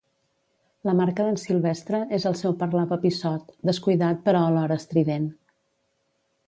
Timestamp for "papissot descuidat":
2.95-4.27